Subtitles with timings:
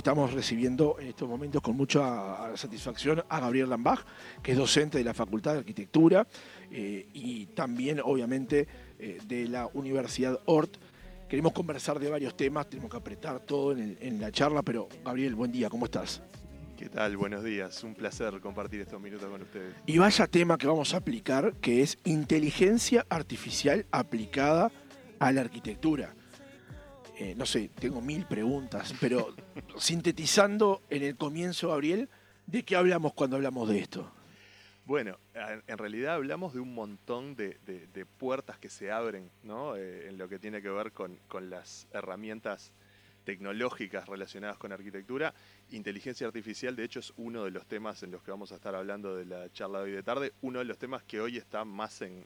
[0.00, 4.00] estamos recibiendo en estos momentos con mucha satisfacción a Gabriel Lambach,
[4.42, 6.26] que es docente de la Facultad de Arquitectura
[6.70, 8.66] eh, y también, obviamente,
[8.98, 10.78] eh, de la Universidad Ort.
[11.28, 15.34] Queremos conversar de varios temas, tenemos que apretar todo en, en la charla, pero Gabriel,
[15.34, 16.22] buen día, ¿cómo estás?
[16.78, 17.18] ¿Qué tal?
[17.18, 17.84] Buenos días.
[17.84, 19.74] Un placer compartir estos minutos con ustedes.
[19.84, 24.72] Y vaya tema que vamos a aplicar, que es inteligencia artificial aplicada
[25.18, 26.14] a la arquitectura.
[27.20, 29.34] Eh, no sé, tengo mil preguntas, pero
[29.76, 32.08] sintetizando en el comienzo, Gabriel,
[32.46, 34.10] ¿de qué hablamos cuando hablamos de esto?
[34.86, 37.58] Bueno, en realidad hablamos de un montón de,
[38.16, 39.76] puertas que se abren ¿no?
[39.76, 42.72] Eh, en lo que tiene que ver con, con las herramientas
[43.24, 45.34] tecnológicas relacionadas con arquitectura.
[45.72, 48.74] Inteligencia artificial, de hecho, es uno de los temas en los que vamos a estar
[48.74, 51.66] hablando de la charla de hoy de tarde, uno de los temas que hoy está
[51.66, 52.24] más en,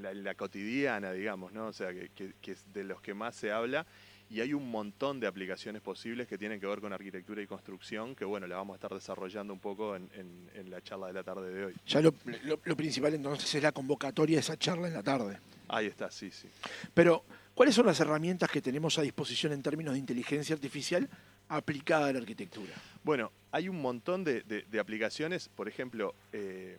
[0.00, 1.68] la, cotidiana, digamos, ¿no?
[1.68, 3.86] O sea, que, es de los que más se habla
[4.30, 8.14] y hay un montón de aplicaciones posibles que tienen que ver con arquitectura y construcción,
[8.14, 10.10] que bueno, la vamos a estar desarrollando un poco en,
[10.70, 11.74] la charla de la tarde de hoy.
[11.86, 12.12] Ya lo,
[12.76, 15.38] principal entonces es la convocatoria de esa charla en la tarde.
[15.66, 16.48] Ahí está, sí, sí.
[16.94, 21.08] Pero, ¿cuáles son las herramientas que tenemos a disposición en términos de inteligencia artificial
[21.48, 22.72] aplicada a la arquitectura?
[23.02, 26.78] Bueno, hay un montón de, aplicaciones, por ejemplo, eh,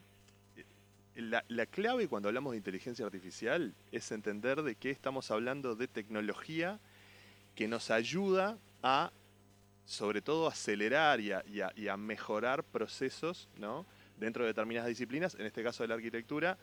[1.16, 5.88] la, la, clave cuando hablamos de inteligencia artificial es entender de que estamos hablando de
[5.88, 6.80] tecnología
[7.56, 9.12] que nos ayuda a,
[9.86, 13.50] sobre todo, acelerar y a, mejorar procesos
[14.18, 16.58] dentro de determinadas disciplinas, en este caso de la arquitectura.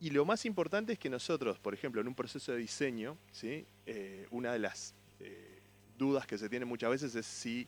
[0.00, 3.66] Y lo más importante es que nosotros, por ejemplo, en un proceso de diseño, ¿sí?
[3.86, 5.60] Eh, una de las eh,
[5.96, 7.66] dudas que se tiene muchas veces es si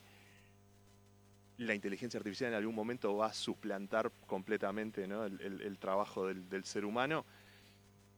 [1.65, 7.25] la inteligencia artificial en algún momento va a suplantar completamente el, trabajo del ser humano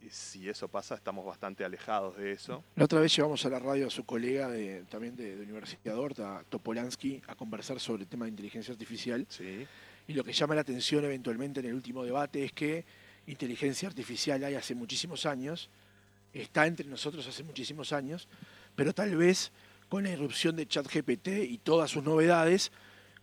[0.10, 2.64] si eso pasa, estamos bastante alejados de eso.
[2.76, 4.50] La otra vez llevamos a la radio a su colega
[4.90, 9.26] también de, Universidad Horta, Topolansky, a conversar sobre el tema de inteligencia artificial.
[9.30, 9.66] Sí.
[10.08, 12.86] Y lo que llama la atención eventualmente en el último debate es que
[13.28, 15.70] inteligencia artificial hay hace muchísimos años,
[16.34, 18.28] está entre nosotros hace muchísimos años,
[18.76, 19.52] pero tal vez
[19.88, 22.72] con la irrupción de ChatGPT y todas sus novedades,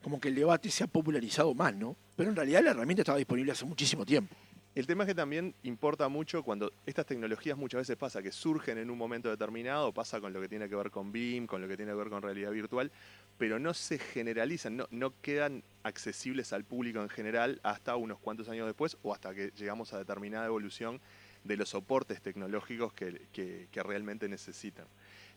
[0.02, 1.96] como que el debate se ha popularizado más, ¿no?
[2.16, 4.34] Pero en realidad la herramienta estaba disponible hace muchísimo tiempo.
[4.72, 8.78] El tema es que también importa mucho cuando estas tecnologías muchas veces pasa que surgen
[8.78, 11.66] en un momento determinado, pasa con lo que tiene que ver con BIM, con lo
[11.66, 12.92] que tiene que ver con realidad virtual,
[13.36, 18.66] pero no se generalizan, no, quedan accesibles al público en general hasta unos cuantos años
[18.66, 21.00] después o hasta que llegamos a determinada evolución
[21.42, 24.86] de los soportes tecnológicos que, realmente necesitan.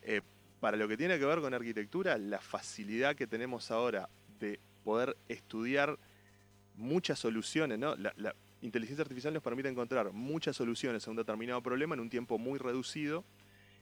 [0.03, 0.22] Eh,
[0.59, 4.07] para lo que tiene que ver con arquitectura, la facilidad que tenemos ahora
[4.44, 5.98] de poder estudiar
[6.76, 7.96] muchas soluciones, ¿no?
[8.62, 12.59] inteligencia artificial nos permite encontrar muchas soluciones a un determinado problema en un tiempo muy
[12.59, 13.24] reducido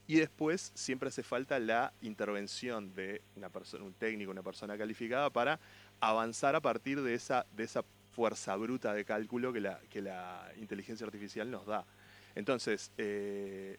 [0.08, 5.30] y después siempre hace falta la intervención de una persona, un técnico, una persona calificada
[5.30, 5.60] para
[6.00, 10.52] avanzar a partir de esa, de esa fuerza bruta de cálculo que la, que la
[10.58, 11.86] inteligencia artificial nos da.
[12.36, 13.78] Entonces, eh,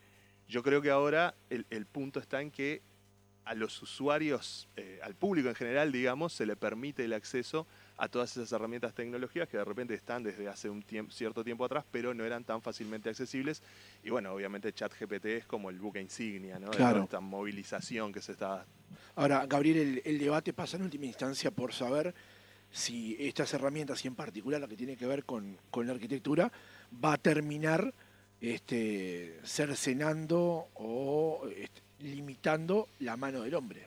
[0.48, 2.82] yo creo que ahora el, punto está en que
[3.44, 7.66] a los usuarios, eh, al público en general, digamos, se le permite el acceso
[7.96, 11.84] a todas esas herramientas tecnológicas que de repente están desde hace un cierto tiempo atrás,
[11.90, 13.62] pero no eran tan fácilmente accesibles.
[14.02, 16.70] Y bueno, obviamente ChatGPT es como el buque insignia, ¿no?
[16.70, 17.04] Claro.
[17.04, 18.64] esta movilización que se está...
[19.16, 22.14] Ahora, Gabriel, el, debate pasa en última instancia por saber
[22.70, 26.50] si estas herramientas, y en particular la que tiene que ver con, la arquitectura,
[27.04, 27.92] va a terminar
[28.40, 33.86] este, cercenando o este, limitando la mano del hombre.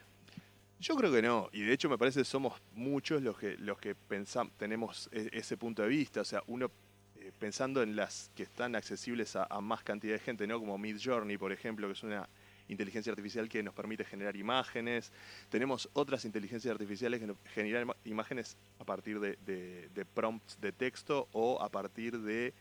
[0.79, 3.77] Yo creo que no, y de hecho me parece que somos muchos los que, los
[3.79, 6.69] que pensamos, tenemos e, ese punto de vista, o sea, uno
[7.17, 10.59] eh, pensando en las que están accesibles a, más cantidad de gente, ¿no?
[10.59, 12.27] Como Mid Journey, por ejemplo, que es una
[12.67, 15.11] inteligencia artificial que nos permite generar imágenes.
[15.49, 21.61] Tenemos otras inteligencias artificiales que generan imágenes a partir de, de, prompts de texto o
[21.61, 22.53] a partir de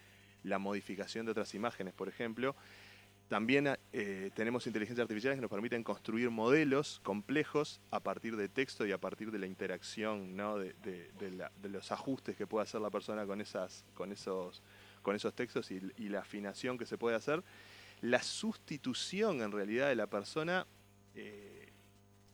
[0.45, 2.55] la modificación de otras imágenes, por ejemplo.
[3.29, 8.87] También eh, tenemos inteligencias artificiales que nos permiten construir modelos complejos a partir de texto
[8.87, 13.41] y a partir de la interacción, de, los ajustes que puede hacer la persona con,
[13.41, 14.63] esas, con, esos,
[15.03, 17.43] con esos textos y, la afinación que se puede hacer.
[18.03, 20.67] La sustitución en realidad de la persona
[21.15, 21.73] eh,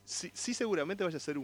[0.03, 1.37] sí, seguramente vaya a ser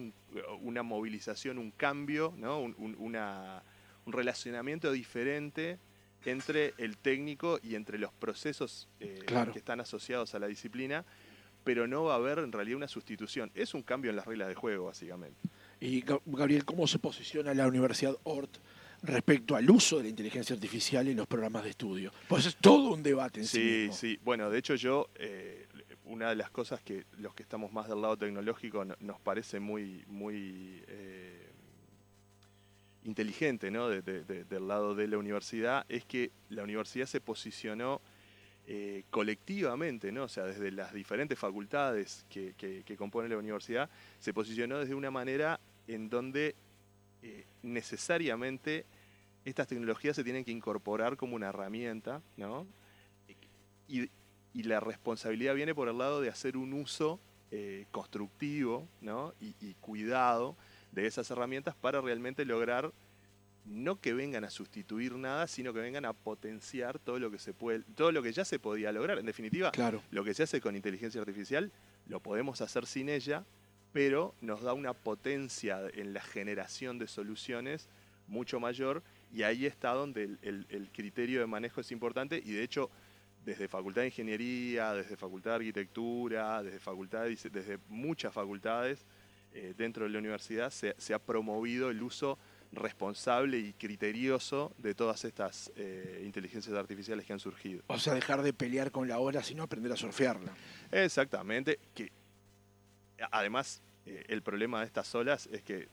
[0.60, 2.60] una movilización, un cambio, ¿no?
[2.60, 5.80] un, un relacionamiento diferente
[6.28, 11.06] entre el técnico y entre los procesos eh, que están asociados a la disciplina,
[11.64, 13.50] pero no va a haber en realidad una sustitución.
[13.56, 15.40] Es un cambio en las reglas de juego, básicamente.
[15.80, 18.58] Y Gabriel, ¿cómo se posiciona la Universidad Ort
[19.04, 22.12] respecto al uso de la inteligencia artificial en los programas de estudio?
[22.28, 23.88] Pues es todo un debate en sí.
[23.92, 24.20] Sí, sí.
[24.24, 25.66] Bueno, de hecho yo, eh,
[26.04, 30.04] una de las cosas que los que estamos más del lado tecnológico nos parece muy,
[30.08, 31.17] muy eh,
[33.08, 33.90] inteligente ¿no?
[33.90, 38.02] del lado de la universidad es que la universidad se posicionó
[38.68, 40.24] eh, colectivamente, ¿no?
[40.24, 43.90] o sea, desde las diferentes facultades que, que, componen la universidad,
[44.20, 45.58] se posicionó desde una manera
[45.88, 46.54] en donde
[47.24, 48.86] eh, necesariamente
[49.46, 52.68] estas tecnologías se tienen que incorporar como una herramienta, ¿no?
[53.88, 54.10] Y,
[54.64, 57.20] la responsabilidad viene por el lado de hacer un uso
[57.52, 59.36] eh, constructivo ¿no?
[59.40, 60.58] y, y cuidado
[60.92, 62.92] de esas herramientas para realmente lograr
[63.68, 67.54] no que vengan a sustituir nada, sino que vengan a potenciar todo lo que se
[67.54, 69.20] puede, todo lo que ya se podía lograr.
[69.20, 70.02] En definitiva, claro.
[70.10, 71.72] lo que se hace con inteligencia artificial
[72.08, 73.46] lo podemos hacer sin ella,
[73.92, 77.90] pero nos da una potencia en la generación de soluciones
[78.28, 79.04] mucho mayor
[79.34, 82.90] y ahí está donde el, criterio de manejo es importante y de hecho
[83.46, 89.06] desde Facultad de Ingeniería, desde Facultad de Arquitectura, desde facultades, desde muchas facultades
[89.54, 92.38] eh, dentro de la universidad se ha promovido el uso
[92.72, 97.84] responsable y criterioso de todas estas eh, inteligencias artificiales que han surgido.
[97.88, 100.54] O sea, dejar de pelear con la ola, sino aprender a surfearla.
[100.92, 102.12] Exactamente, que
[103.32, 105.88] además eh, el problema de estas olas es que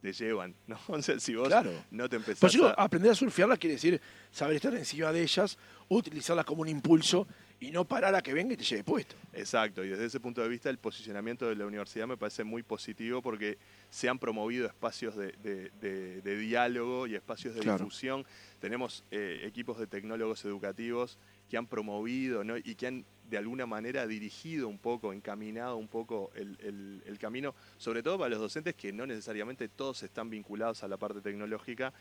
[0.00, 0.78] te llevan, ¿no?
[0.88, 1.52] O sea, si vos
[1.90, 4.00] no te empezás pues aprender a surfearla quiere decir
[4.30, 5.58] saber estar encima de ellas,
[5.88, 7.26] utilizarlas como un impulso
[7.58, 9.16] y no parar a que venga y te lleve puesto.
[9.32, 12.62] Exacto, y desde ese punto de vista el posicionamiento de la universidad me parece muy
[12.62, 13.58] positivo porque
[13.90, 18.26] se han promovido espacios de, diálogo y espacios de difusión.
[18.60, 21.18] Tenemos eh, equipos de tecnólogos educativos
[21.48, 26.30] que han promovido y que han de alguna manera dirigido un poco, encaminado un poco
[26.34, 30.88] el, el, camino, sobre todo para los docentes que no necesariamente todos están vinculados a
[30.88, 31.92] la parte tecnológica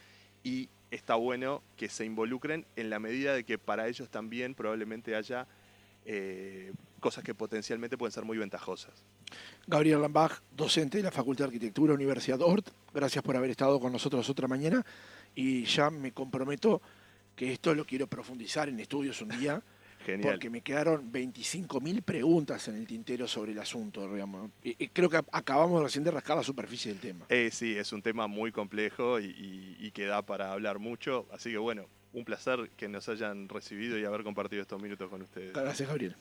[0.46, 5.16] y está bueno que se involucren en la medida de que para ellos también probablemente
[5.16, 5.48] haya
[6.06, 8.94] eh, cosas que potencialmente pueden ser muy ventajosas.
[9.66, 13.92] Gabriel Lambach, docente de la Facultad de Arquitectura, Universidad Ort, gracias por haber estado con
[13.92, 14.86] nosotros otra mañana.
[15.34, 16.80] Y ya me comprometo
[17.36, 19.62] que esto lo quiero profundizar en estudios un día
[20.22, 24.52] porque me quedaron 25.000 preguntas en el tintero sobre el asunto, digamos.
[24.64, 27.26] Y, creo que acabamos recién de rascar la superficie del tema.
[27.30, 31.28] Eh, sí, es un tema muy complejo y, y que da para hablar mucho.
[31.32, 35.22] Así que bueno, un placer que nos hayan recibido y haber compartido estos minutos con
[35.22, 35.54] ustedes.
[35.54, 36.16] Gracias, Gabriel.